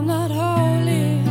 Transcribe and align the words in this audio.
I'm 0.00 0.06
not 0.06 0.30
holy. 0.30 1.22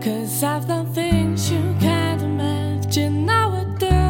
Cause 0.00 0.42
I've 0.42 0.66
done 0.66 0.86
things 0.94 1.50
you 1.50 1.76
can't 1.78 2.22
imagine 2.22 3.28
I 3.28 3.46
would 3.48 3.78
do. 3.78 4.00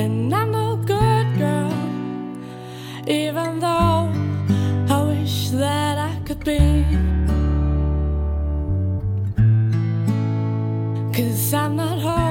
And 0.00 0.34
I'm 0.34 0.50
no 0.50 0.76
good 0.76 1.26
girl, 1.36 1.74
even 3.06 3.60
though 3.60 4.10
I 4.94 5.02
wish 5.02 5.50
that 5.50 5.98
I 5.98 6.18
could 6.24 6.42
be. 6.42 6.86
Cause 11.12 11.52
I'm 11.52 11.76
not 11.76 11.98
holy. 11.98 12.27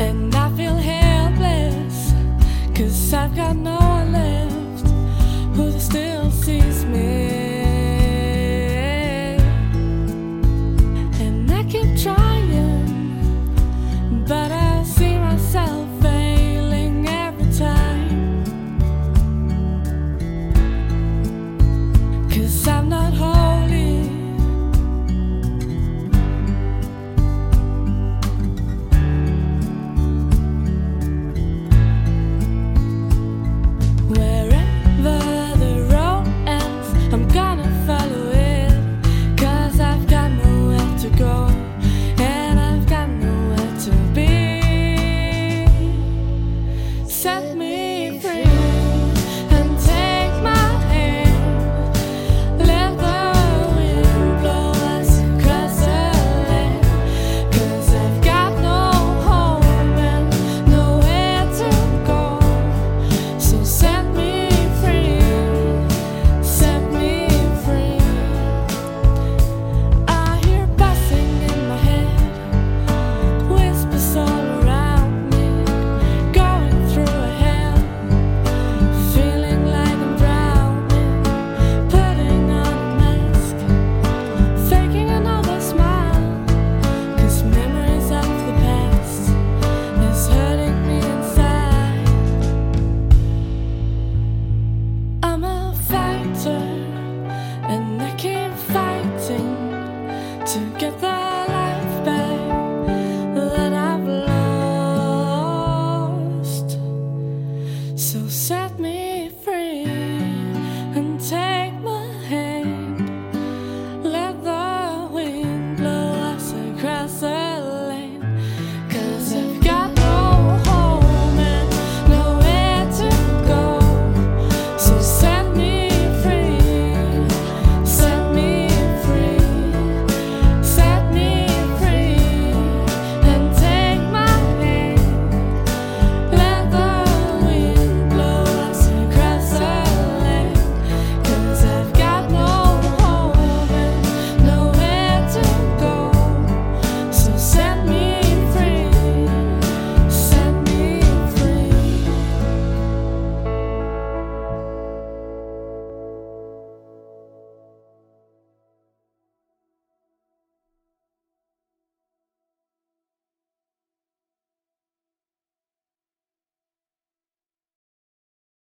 And 0.00 0.34
I 0.34 0.48
feel 0.56 0.76
helpless, 0.76 2.14
cause 2.74 3.12
I've 3.12 3.36
got 3.36 3.54
no. 3.56 3.79